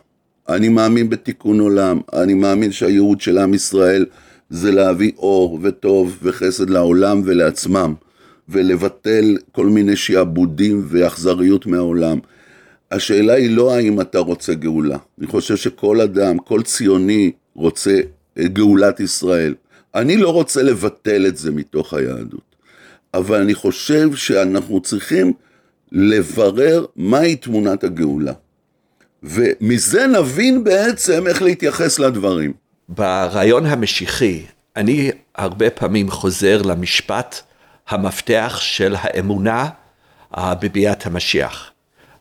אני 0.50 0.70
מאמין 0.70 1.10
בתיקון 1.10 1.60
עולם, 1.60 2.00
אני 2.13 2.34
מאמין 2.34 2.72
שהייעוד 2.72 3.22
של 3.22 3.38
עם 3.38 3.54
ישראל 3.54 4.06
זה 4.50 4.72
להביא 4.72 5.12
אור 5.18 5.60
וטוב 5.62 6.18
וחסד 6.24 6.70
לעולם 6.70 7.22
ולעצמם, 7.25 7.94
ולבטל 8.50 9.38
כל 9.51 9.66
מיני 9.66 9.96
שעבודים 9.96 10.86
ואכזריות 10.90 11.66
מהעולם. 11.66 12.20
השאלה 12.92 13.34
היא 13.34 13.56
לא 13.56 13.74
האם 13.74 14.01
אתה 14.01 14.20
רוצה 14.20 14.54
גאולה, 14.54 14.98
אני 15.20 15.28
חושב 15.28 15.56
שכל 15.56 16.01
אדם, 16.01 16.38
כל 16.38 16.62
ציוני 16.62 17.32
רוצה 17.56 18.00
את 18.40 18.54
גאולת 18.54 19.00
ישראל. 19.00 19.56
אני 19.96 20.18
לא 20.18 20.34
רוצה 20.34 20.63
לבטל 20.63 21.28
את 21.28 21.38
זה 21.38 21.51
מתוך 21.51 21.94
היהדות, 21.94 22.56
אבל 23.13 23.42
אני 23.42 23.54
חושב 23.54 24.16
שאנחנו 24.16 24.82
צריכים 24.82 25.34
לברר 25.91 26.86
מהי 26.95 27.36
תמונת 27.36 27.83
הגאולה. 27.83 28.33
ומזה 29.24 30.07
נבין 30.07 30.63
בעצם 30.63 31.27
איך 31.27 31.41
להתייחס 31.41 32.00
לדברים. 32.00 32.53
ברעיון 32.89 33.65
המשיחי, 33.65 34.43
אני 34.75 35.12
הרבה 35.36 35.69
פעמים 35.69 36.12
חוזר 36.12 36.62
למשפט 36.62 37.41
המפתח 37.88 38.57
של 38.62 38.95
האמונה 39.00 39.69
בביאת 40.38 41.05
המשיח. 41.05 41.71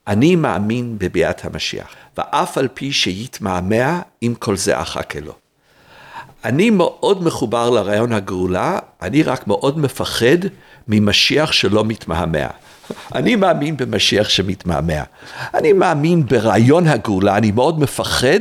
אני 0.06 0.36
מאמין 0.36 0.98
בביאת 0.98 1.44
המשיח, 1.44 1.94
ואף 2.18 2.58
על 2.58 2.68
פי 2.74 2.92
שיתמהמה, 2.92 4.00
עם 4.20 4.34
כל 4.34 4.56
זה 4.56 4.82
אחכה 4.82 5.20
לו. 5.20 5.34
אני 6.44 6.70
מאוד 6.70 7.24
מחובר 7.24 7.70
לרעיון 7.70 8.12
הגאולה, 8.12 8.78
אני 9.02 9.22
רק 9.22 9.46
מאוד 9.46 9.78
מפחד 9.78 10.38
ממשיח 10.88 11.52
שלא 11.52 11.84
מתמהמה. 11.84 12.46
אני 13.14 13.36
מאמין 13.36 13.76
במשיח 13.76 14.28
שמתמהמה. 14.28 15.02
אני 15.54 15.72
מאמין 15.72 16.26
ברעיון 16.26 16.86
הגאולה, 16.86 17.36
אני 17.36 17.50
מאוד 17.50 17.80
מפחד 17.80 18.40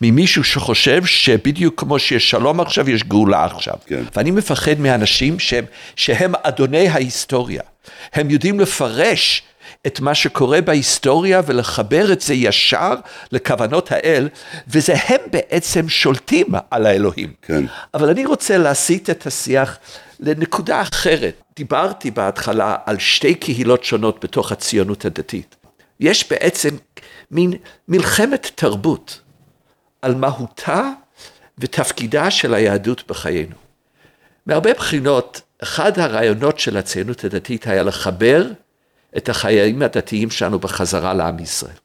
ממישהו 0.00 0.44
שחושב 0.44 1.04
שבדיוק 1.04 1.80
כמו 1.80 1.98
שיש 1.98 2.30
שלום 2.30 2.60
עכשיו, 2.60 2.90
יש 2.90 3.02
גאולה 3.04 3.44
עכשיו. 3.44 3.74
כן. 3.86 4.02
ואני 4.16 4.30
מפחד 4.30 4.80
מאנשים 4.80 5.38
שהם, 5.38 5.64
שהם 5.96 6.32
אדוני 6.42 6.88
ההיסטוריה. 6.88 7.62
הם 8.12 8.30
יודעים 8.30 8.60
לפרש 8.60 9.42
את 9.86 10.00
מה 10.00 10.14
שקורה 10.14 10.60
בהיסטוריה 10.60 11.42
ולחבר 11.46 12.12
את 12.12 12.20
זה 12.20 12.34
ישר 12.34 12.94
לכוונות 13.32 13.92
האל, 13.92 14.28
וזה 14.68 14.94
הם 15.08 15.20
בעצם 15.32 15.88
שולטים 15.88 16.46
על 16.70 16.86
האלוהים. 16.86 17.32
כן. 17.42 17.64
אבל 17.94 18.08
אני 18.08 18.26
רוצה 18.26 18.58
להסיט 18.58 19.10
את 19.10 19.26
השיח 19.26 19.78
לנקודה 20.20 20.82
אחרת. 20.82 21.42
דיברתי 21.56 22.10
בהתחלה 22.10 22.76
על 22.86 22.98
שתי 22.98 23.34
קהילות 23.34 23.84
שונות 23.84 24.24
בתוך 24.24 24.52
הציונות 24.52 25.04
הדתית. 25.04 25.56
יש 26.00 26.30
בעצם 26.30 26.76
מין 27.30 27.52
מלחמת 27.88 28.50
תרבות 28.54 29.20
על 30.02 30.14
מהותה 30.14 30.90
ותפקידה 31.58 32.30
של 32.30 32.54
היהדות 32.54 33.04
בחיינו. 33.08 33.54
מהרבה 34.46 34.74
בחינות, 34.74 35.40
אחד 35.62 35.98
הרעיונות 35.98 36.58
של 36.58 36.76
הציונות 36.76 37.24
הדתית 37.24 37.66
היה 37.66 37.82
לחבר 37.82 38.46
את 39.16 39.28
החיים 39.28 39.82
הדתיים 39.82 40.30
שלנו 40.30 40.58
בחזרה 40.58 41.14
לעם 41.14 41.38
ישראל. 41.38 41.76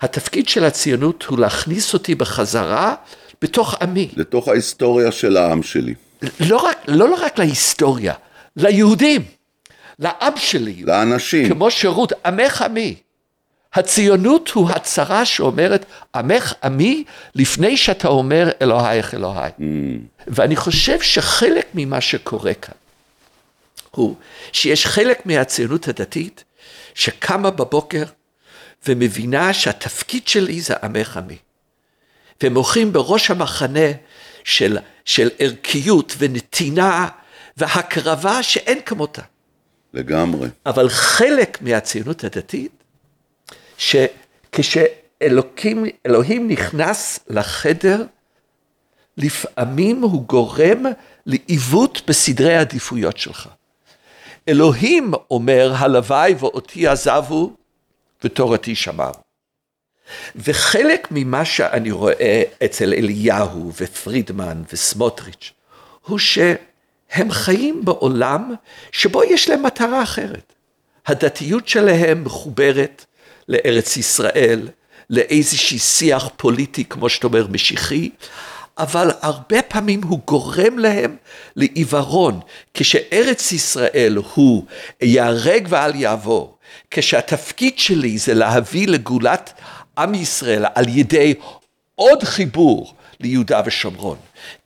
התפקיד 0.00 0.48
של 0.48 0.64
הציונות 0.64 1.22
הוא 1.22 1.38
להכניס 1.38 1.94
אותי 1.94 2.14
בחזרה 2.14 2.94
בתוך 3.42 3.74
עמי. 3.82 4.08
לתוך 4.16 4.48
ההיסטוריה 4.48 5.12
של 5.12 5.36
העם 5.36 5.62
שלי. 5.62 5.94
לא 6.40 6.56
רק, 6.56 6.78
לא 6.88 7.14
רק 7.24 7.38
להיסטוריה, 7.38 8.14
ליהודים, 8.56 9.24
לעם 9.98 10.32
שלי. 10.36 10.82
לאנשים. 10.82 11.48
כמו 11.48 11.70
שירות, 11.70 12.12
עמך 12.26 12.62
עמי. 12.62 12.94
הציונות 13.74 14.48
הוא 14.48 14.70
הצהרה 14.70 15.24
שאומרת, 15.24 15.84
עמך 16.14 16.54
עמי, 16.62 17.04
לפני 17.34 17.76
שאתה 17.76 18.08
אומר 18.08 18.50
אלוהיך 18.62 19.14
אלוהי. 19.14 19.50
Mm. 19.58 19.62
ואני 20.26 20.56
חושב 20.56 21.00
שחלק 21.00 21.66
ממה 21.74 22.00
שקורה 22.00 22.54
כאן, 22.54 22.74
הוא 23.90 24.16
שיש 24.52 24.86
חלק 24.86 25.26
מהציונות 25.26 25.88
הדתית 25.88 26.44
שקמה 26.94 27.50
בבוקר 27.50 28.04
ומבינה 28.86 29.52
שהתפקיד 29.52 30.28
שלי 30.28 30.60
זה 30.60 30.74
עמך 30.82 31.16
עמי. 31.16 31.36
והם 32.42 32.54
הולכים 32.54 32.92
בראש 32.92 33.30
המחנה 33.30 33.88
של, 34.48 34.78
של 35.04 35.28
ערכיות 35.38 36.14
ונתינה 36.18 37.08
והקרבה 37.56 38.42
שאין 38.42 38.78
כמותה. 38.86 39.22
לגמרי. 39.94 40.48
אבל 40.66 40.88
חלק 40.88 41.62
מהציונות 41.62 42.24
הדתית, 42.24 42.72
שכשאלוהים 43.78 44.88
נכנס 46.48 47.18
לחדר, 47.28 48.04
לפעמים 49.16 50.02
הוא 50.02 50.22
גורם 50.22 50.82
לעיוות 51.26 52.02
בסדרי 52.06 52.56
העדיפויות 52.56 53.18
שלך. 53.18 53.48
אלוהים 54.48 55.12
אומר, 55.30 55.72
הלוואי 55.76 56.34
ואותי 56.38 56.86
עזבו 56.86 57.52
ותורתי 58.24 58.74
שמרו. 58.74 59.27
וחלק 60.36 61.08
ממה 61.10 61.44
שאני 61.44 61.90
רואה 61.90 62.42
אצל 62.64 62.92
אליהו 62.92 63.72
ופרידמן 63.80 64.62
וסמוטריץ', 64.72 65.52
הוא 66.06 66.18
שהם 66.18 67.30
חיים 67.30 67.84
בעולם 67.84 68.54
שבו 68.92 69.24
יש 69.24 69.48
להם 69.48 69.62
מטרה 69.62 70.02
אחרת. 70.02 70.52
הדתיות 71.06 71.68
שלהם 71.68 72.24
מחוברת 72.24 73.04
לארץ 73.48 73.96
ישראל, 73.96 74.68
לאיזשהי 75.10 75.78
שיח 75.78 76.28
פוליטי, 76.36 76.84
כמו 76.84 77.08
שאתה 77.08 77.26
אומר, 77.26 77.46
משיחי, 77.50 78.10
אבל 78.78 79.10
הרבה 79.20 79.62
פעמים 79.62 80.02
הוא 80.02 80.20
גורם 80.26 80.78
להם 80.78 81.16
לעיוורון. 81.56 82.40
כשארץ 82.74 83.52
ישראל 83.52 84.18
הוא 84.34 84.64
ייהרג 85.02 85.66
ואל 85.70 85.94
יעבור, 85.94 86.58
כשהתפקיד 86.90 87.78
שלי 87.78 88.18
זה 88.18 88.34
להביא 88.34 88.88
לגאולת 88.88 89.52
עם 89.98 90.14
ישראל 90.14 90.64
על 90.74 90.84
ידי 90.88 91.34
עוד 91.94 92.22
חיבור 92.22 92.94
ליהודה 93.20 93.60
ושומרון, 93.66 94.16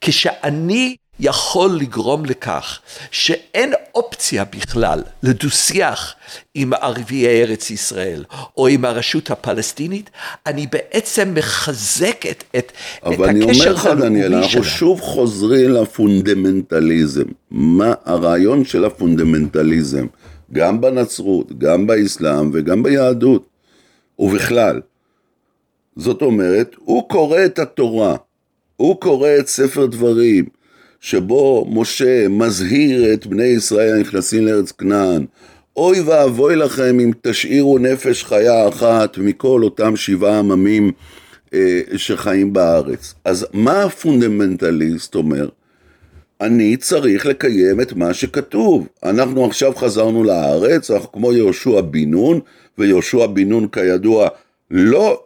כשאני 0.01 0.95
יכול 1.19 1.77
לגרום 1.79 2.25
לכך 2.25 2.79
שאין 3.11 3.73
אופציה 3.95 4.43
בכלל 4.43 5.01
לדו-שיח 5.23 6.15
עם 6.55 6.73
ערביי 6.73 7.27
ארץ 7.27 7.69
ישראל 7.69 8.23
או 8.57 8.67
עם 8.67 8.85
הרשות 8.85 9.31
הפלסטינית, 9.31 10.09
אני 10.45 10.67
בעצם 10.67 11.33
מחזק 11.35 12.25
את, 12.31 12.43
את, 12.57 12.71
את 13.07 13.13
הקשר 13.13 13.23
הלאומי 13.23 13.23
שלנו. 13.23 13.25
אבל 13.25 13.29
אני 13.29 13.43
אומר 13.43 13.73
לך, 13.73 13.87
דניאל, 13.87 14.35
אנחנו 14.35 14.63
שוב 14.63 15.01
חוזרים 15.01 15.69
לפונדמנטליזם. 15.69 17.25
מה 17.51 17.93
הרעיון 18.05 18.65
של 18.65 18.85
הפונדמנטליזם, 18.85 20.05
גם 20.51 20.81
בנצרות, 20.81 21.57
גם 21.57 21.87
באסלאם 21.87 22.51
וגם 22.53 22.83
ביהדות, 22.83 23.45
ובכלל. 24.19 24.81
זאת 25.95 26.21
אומרת, 26.21 26.75
הוא 26.79 27.09
קורא 27.09 27.45
את 27.45 27.59
התורה, 27.59 28.15
הוא 28.75 29.01
קורא 29.01 29.29
את 29.39 29.47
ספר 29.47 29.85
דברים, 29.85 30.45
שבו 30.99 31.67
משה 31.71 32.27
מזהיר 32.27 33.13
את 33.13 33.27
בני 33.27 33.43
ישראל 33.43 33.95
הנכנסים 33.95 34.45
לארץ 34.45 34.71
כנען, 34.71 35.25
אוי 35.77 36.01
ואבוי 36.01 36.55
לכם 36.55 36.99
אם 36.99 37.11
תשאירו 37.21 37.77
נפש 37.77 38.23
חיה 38.23 38.69
אחת 38.69 39.17
מכל 39.17 39.63
אותם 39.63 39.95
שבעה 39.95 40.39
עממים 40.39 40.91
אה, 41.53 41.81
שחיים 41.97 42.53
בארץ. 42.53 43.13
אז 43.25 43.47
מה 43.53 43.83
הפונדמנטליסט 43.83 45.15
אומר? 45.15 45.49
אני 46.41 46.77
צריך 46.77 47.25
לקיים 47.25 47.81
את 47.81 47.93
מה 47.93 48.13
שכתוב. 48.13 48.87
אנחנו 49.03 49.45
עכשיו 49.45 49.75
חזרנו 49.75 50.23
לארץ, 50.23 50.91
אנחנו 50.91 51.11
כמו 51.11 51.33
יהושע 51.33 51.81
בן 51.81 52.09
נון, 52.09 52.39
ויהושע 52.77 53.25
בן 53.25 53.49
נון 53.49 53.67
כידוע 53.67 54.27
לא 54.71 55.23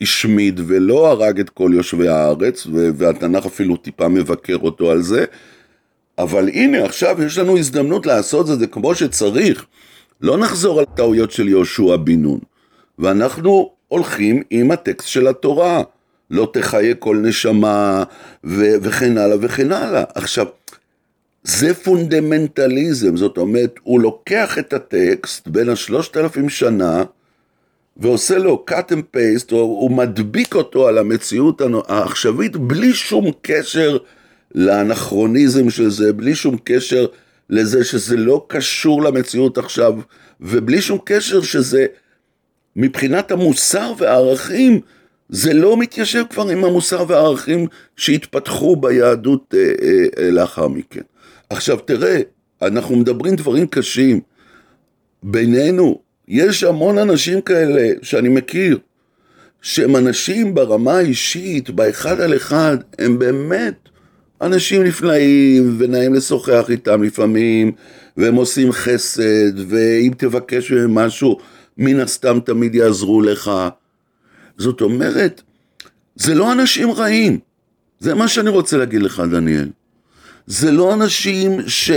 השמיד 0.00 0.60
ולא 0.66 1.10
הרג 1.10 1.40
את 1.40 1.50
כל 1.50 1.70
יושבי 1.74 2.08
הארץ, 2.08 2.66
והתנ"ך 2.72 3.46
אפילו 3.46 3.76
טיפה 3.76 4.08
מבקר 4.08 4.56
אותו 4.56 4.90
על 4.90 5.02
זה, 5.02 5.24
אבל 6.18 6.48
הנה 6.48 6.84
עכשיו 6.84 7.22
יש 7.22 7.38
לנו 7.38 7.58
הזדמנות 7.58 8.06
לעשות 8.06 8.50
את 8.50 8.58
זה 8.58 8.66
כמו 8.66 8.94
שצריך. 8.94 9.66
לא 10.20 10.38
נחזור 10.38 10.78
על 10.78 10.84
טעויות 10.96 11.30
של 11.30 11.48
יהושע 11.48 11.96
בן 11.96 12.22
נון, 12.22 12.38
ואנחנו 12.98 13.70
הולכים 13.88 14.42
עם 14.50 14.70
הטקסט 14.70 15.08
של 15.08 15.26
התורה. 15.26 15.82
לא 16.30 16.50
תחיה 16.52 16.94
כל 16.94 17.16
נשמה, 17.16 18.04
ו- 18.44 18.74
וכן 18.82 19.18
הלאה 19.18 19.36
וכן 19.40 19.72
הלאה. 19.72 20.04
עכשיו, 20.14 20.46
זה 21.44 21.74
פונדמנטליזם, 21.74 23.16
זאת 23.16 23.38
אומרת, 23.38 23.74
הוא 23.82 24.00
לוקח 24.00 24.58
את 24.58 24.72
הטקסט 24.72 25.48
בין 25.48 25.68
השלושת 25.68 26.16
אלפים 26.16 26.48
שנה, 26.48 27.04
ועושה 27.96 28.38
לו 28.38 28.64
cut 28.70 28.92
and 28.92 29.16
paste, 29.16 29.52
או 29.52 29.58
הוא 29.58 29.90
מדביק 29.90 30.54
אותו 30.54 30.88
על 30.88 30.98
המציאות 30.98 31.62
העכשווית 31.88 32.56
בלי 32.56 32.94
שום 32.94 33.30
קשר 33.42 33.98
לאנכרוניזם 34.54 35.70
של 35.70 35.90
זה, 35.90 36.12
בלי 36.12 36.34
שום 36.34 36.56
קשר 36.64 37.06
לזה 37.50 37.84
שזה 37.84 38.16
לא 38.16 38.46
קשור 38.48 39.02
למציאות 39.02 39.58
עכשיו, 39.58 39.94
ובלי 40.40 40.82
שום 40.82 40.98
קשר 41.04 41.42
שזה 41.42 41.86
מבחינת 42.76 43.30
המוסר 43.30 43.92
והערכים, 43.98 44.80
זה 45.28 45.54
לא 45.54 45.76
מתיישב 45.76 46.24
כבר 46.30 46.48
עם 46.48 46.64
המוסר 46.64 47.04
והערכים 47.08 47.66
שהתפתחו 47.96 48.76
ביהדות 48.76 49.54
אה, 49.54 49.72
אה, 50.18 50.30
לאחר 50.30 50.68
מכן. 50.68 51.00
עכשיו 51.50 51.76
תראה, 51.76 52.20
אנחנו 52.62 52.96
מדברים 52.96 53.36
דברים 53.36 53.66
קשים. 53.66 54.20
בינינו, 55.22 56.00
יש 56.28 56.64
המון 56.64 56.98
אנשים 56.98 57.40
כאלה 57.40 57.88
שאני 58.02 58.28
מכיר, 58.28 58.78
שהם 59.62 59.96
אנשים 59.96 60.54
ברמה 60.54 60.92
האישית, 60.92 61.70
באחד 61.70 62.20
על 62.20 62.36
אחד, 62.36 62.76
הם 62.98 63.18
באמת 63.18 63.74
אנשים 64.40 64.82
נפלאים, 64.82 65.76
ונעים 65.78 66.14
לשוחח 66.14 66.64
איתם 66.68 67.02
לפעמים, 67.02 67.72
והם 68.16 68.34
עושים 68.34 68.72
חסד, 68.72 69.52
ואם 69.68 70.12
תבקש 70.16 70.72
מהם 70.72 70.94
משהו, 70.94 71.38
מן 71.78 72.00
הסתם 72.00 72.38
תמיד 72.44 72.74
יעזרו 72.74 73.22
לך. 73.22 73.50
זאת 74.58 74.80
אומרת, 74.80 75.42
זה 76.14 76.34
לא 76.34 76.52
אנשים 76.52 76.90
רעים. 76.90 77.38
זה 78.00 78.14
מה 78.14 78.28
שאני 78.28 78.50
רוצה 78.50 78.76
להגיד 78.76 79.02
לך, 79.02 79.22
דניאל. 79.30 79.68
זה 80.46 80.70
לא 80.70 80.94
אנשים 80.94 81.60
ש... 81.66 81.90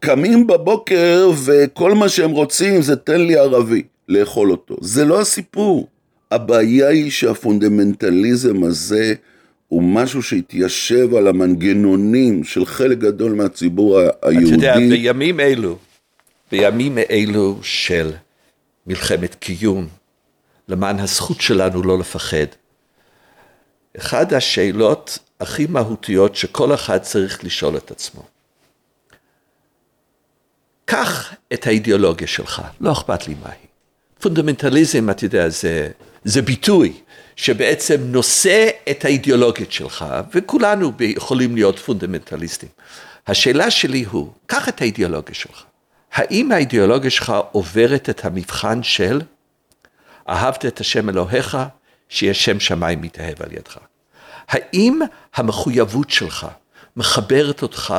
קמים 0.00 0.46
בבוקר 0.46 1.30
וכל 1.44 1.94
מה 1.94 2.08
שהם 2.08 2.30
רוצים 2.30 2.82
זה 2.82 2.96
תן 2.96 3.20
לי 3.20 3.36
ערבי 3.36 3.82
לאכול 4.08 4.50
אותו. 4.50 4.76
זה 4.80 5.04
לא 5.04 5.20
הסיפור. 5.20 5.88
הבעיה 6.30 6.88
היא 6.88 7.10
שהפונדמנטליזם 7.10 8.64
הזה 8.64 9.14
הוא 9.68 9.82
משהו 9.82 10.22
שהתיישב 10.22 11.14
על 11.14 11.28
המנגנונים 11.28 12.44
של 12.44 12.66
חלק 12.66 12.98
גדול 12.98 13.32
מהציבור 13.32 13.98
היהודי. 14.22 14.46
אתה 14.46 14.54
יודע, 14.54 14.74
בימים 14.76 15.40
אלו, 15.40 15.78
בימים 16.52 16.98
אלו 17.10 17.58
של 17.62 18.12
מלחמת 18.86 19.34
קיום, 19.34 19.86
למען 20.68 20.98
הזכות 20.98 21.40
שלנו 21.40 21.82
לא 21.82 21.98
לפחד, 21.98 22.46
אחת 23.98 24.32
השאלות 24.32 25.18
הכי 25.40 25.66
מהותיות 25.68 26.36
שכל 26.36 26.74
אחד 26.74 26.98
צריך 26.98 27.44
לשאול 27.44 27.76
את 27.76 27.90
עצמו. 27.90 28.22
קח 30.84 31.34
את 31.52 31.66
האידיאולוגיה 31.66 32.26
שלך, 32.26 32.62
לא 32.80 32.92
אכפת 32.92 33.28
לי 33.28 33.34
מהי. 33.42 33.56
פונדמנטליזם, 34.20 35.10
אתה 35.10 35.24
יודע, 35.24 35.48
זה, 35.48 35.88
זה 36.24 36.42
ביטוי 36.42 36.92
שבעצם 37.36 38.00
נושא 38.00 38.68
את 38.90 39.04
האידיאולוגיה 39.04 39.66
שלך, 39.70 40.04
וכולנו 40.34 40.92
יכולים 41.00 41.54
להיות 41.54 41.78
פונדמנטליסטים. 41.78 42.68
השאלה 43.26 43.70
שלי 43.70 44.04
הוא, 44.10 44.32
קח 44.46 44.68
את 44.68 44.80
האידיאולוגיה 44.80 45.34
שלך. 45.34 45.64
האם 46.12 46.52
האידיאולוגיה 46.52 47.10
שלך 47.10 47.32
עוברת 47.52 48.10
את 48.10 48.24
המבחן 48.24 48.82
של 48.82 49.20
אהבת 50.28 50.66
את 50.66 50.80
השם 50.80 51.08
אלוהיך, 51.08 51.58
שיהיה 52.08 52.34
שם 52.34 52.60
שמיים 52.60 53.00
מתאהב 53.00 53.42
על 53.42 53.52
ידך? 53.52 53.78
האם 54.48 55.00
המחויבות 55.34 56.10
שלך 56.10 56.46
מחברת 56.96 57.62
אותך 57.62 57.94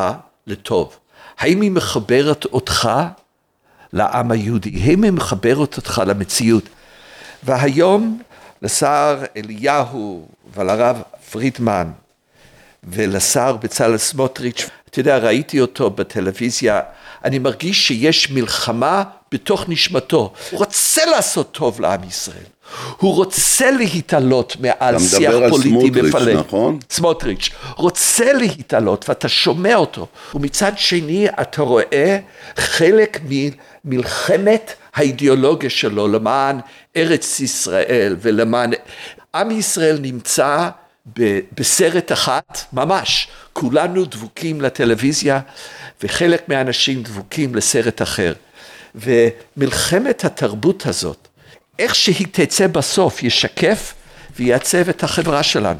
לטוב? 0.48 1.00
האם 1.38 1.62
היא 1.62 1.72
מחברת 1.72 2.46
אותך 2.46 2.90
לעם 3.94 4.32
היהודי? 4.32 4.82
האם 4.84 5.04
היא 5.04 5.12
מחברת 5.12 5.78
אותך 5.78 6.02
למציאות? 6.08 6.64
והיום, 7.44 8.22
לשר 8.62 9.24
אליהו 9.38 10.28
ולרב 10.56 11.02
פרידמן 11.32 11.92
ולשר 12.84 13.56
בצלאל 13.56 13.98
סמוטריץ', 13.98 14.70
אתה 14.90 15.00
יודע, 15.00 15.18
ראיתי 15.18 15.62
אותו 15.62 15.90
בטלוויזיה, 15.90 16.82
אני 17.24 17.40
מרגיש 17.40 17.88
שיש 17.88 18.32
מלחמה 18.32 19.04
בתוך 19.32 19.70
נשמתו. 19.70 20.34
הוא 20.52 20.60
רוצה 20.60 21.06
לעשות 21.06 21.52
טוב 21.52 21.82
לעם 21.82 22.04
ישראל. 22.04 22.55
הוא 22.98 23.16
רוצה 23.16 23.72
להתעלות 23.72 24.56
מעל 24.60 25.00
שיח 25.00 25.32
פוליטי 25.50 25.90
מפלג. 25.90 26.00
אתה 26.00 26.00
מדבר 26.00 26.18
על 26.18 26.22
סמוטריץ', 26.22 26.46
נכון? 26.46 26.80
סמוטריץ', 26.90 27.50
רוצה 27.76 28.34
להתעלות, 28.34 29.10
ואתה 29.10 29.30
שומע 29.30 29.76
אותו. 29.76 30.08
ומצד 30.36 30.72
שני, 30.76 31.28
אתה 31.42 31.62
רואה 31.62 32.20
חלק 32.58 33.20
ממלחמת 33.86 34.74
האידיאולוגיה 34.96 35.70
שלו 35.70 36.08
למען 36.08 36.60
ארץ 36.98 37.40
ישראל 37.40 38.16
ולמען... 38.22 38.72
עם 39.36 39.52
ישראל 39.52 40.00
נמצא 40.02 40.70
בסרט 41.58 42.12
אחת, 42.12 42.66
ממש. 42.74 43.28
כולנו 43.54 44.06
דבוקים 44.06 44.62
לטלוויזיה, 44.62 45.40
וחלק 46.04 46.50
מהאנשים 46.50 47.04
דבוקים 47.04 47.56
לסרט 47.56 48.02
אחר. 48.02 48.34
ומלחמת 48.96 50.26
התרבות 50.26 50.86
הזאת, 50.86 51.25
איך 51.80 51.96
שהיא 51.96 52.28
תצא 52.32 52.68
בסוף, 52.68 53.24
ישקף 53.24 53.94
וייצב 54.40 54.90
את 54.90 55.04
החברה 55.04 55.44
שלנו. 55.44 55.80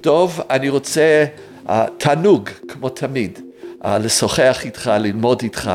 טוב, 0.00 0.40
אני 0.50 0.68
רוצה, 0.68 1.24
uh, 1.66 1.70
תענוג, 1.98 2.48
כמו 2.68 2.88
תמיד, 2.88 3.38
uh, 3.82 3.88
לשוחח 3.88 4.60
איתך, 4.64 4.90
ללמוד 5.00 5.42
איתך 5.42 5.70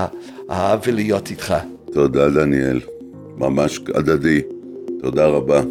uh, 0.49 0.53
ולהיות 0.85 1.29
איתך. 1.29 1.53
תודה, 1.93 2.29
דניאל. 2.29 2.79
ממש 3.37 3.79
הדדי. 3.95 4.41
תודה 5.01 5.27
רבה. 5.27 5.61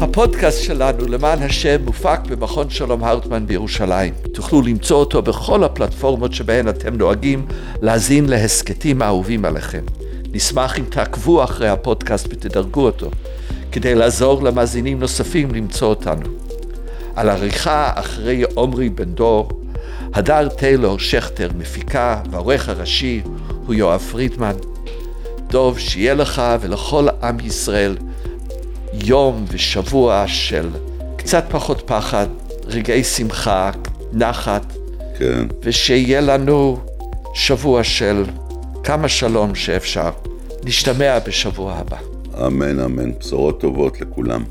הפודקאסט 0.00 0.62
שלנו, 0.62 1.06
למען 1.08 1.42
השם, 1.42 1.84
מופק 1.84 2.20
במכון 2.28 2.70
שלום 2.70 3.04
הרטמן 3.04 3.46
בירושלים. 3.46 4.14
תוכלו 4.32 4.62
למצוא 4.62 4.96
אותו 4.96 5.22
בכל 5.22 5.64
הפלטפורמות 5.64 6.32
שבהן 6.34 6.68
אתם 6.68 6.96
נוהגים 6.96 7.46
להאזין 7.82 8.28
להסכתים 8.28 9.02
האהובים 9.02 9.44
עליכם. 9.44 9.84
נשמח 10.32 10.78
אם 10.78 10.84
תעקבו 10.84 11.44
אחרי 11.44 11.68
הפודקאסט 11.68 12.26
ותדרגו 12.30 12.80
אותו, 12.80 13.10
כדי 13.72 13.94
לעזור 13.94 14.42
למאזינים 14.42 15.00
נוספים 15.00 15.54
למצוא 15.54 15.88
אותנו. 15.88 16.26
על 17.16 17.28
עריכה 17.28 17.92
אחרי 17.94 18.42
עומרי 18.54 18.88
בן 18.88 19.12
דור, 19.12 19.48
הדר 20.14 20.48
טיילור 20.48 20.98
שכטר 20.98 21.48
מפיקה, 21.58 22.22
והעורך 22.30 22.68
הראשי 22.68 23.22
הוא 23.66 23.74
יואב 23.74 24.00
פרידמן. 24.00 24.54
דוב, 25.50 25.78
שיהיה 25.78 26.14
לך 26.14 26.42
ולכל 26.60 27.08
עם 27.22 27.36
ישראל 27.40 27.96
יום 28.92 29.44
ושבוע 29.48 30.24
של 30.26 30.68
קצת 31.16 31.44
פחות 31.50 31.82
פחד, 31.86 32.26
רגעי 32.64 33.04
שמחה, 33.04 33.70
נחת, 34.12 34.72
כן. 35.18 35.46
ושיהיה 35.62 36.20
לנו 36.20 36.78
שבוע 37.34 37.84
של 37.84 38.24
כמה 38.84 39.08
שלום 39.08 39.54
שאפשר. 39.54 40.10
נשתמע 40.64 41.18
בשבוע 41.18 41.74
הבא. 41.74 41.96
אמן, 42.46 42.80
אמן. 42.80 43.12
בשורות 43.18 43.60
טובות 43.60 44.00
לכולם. 44.00 44.44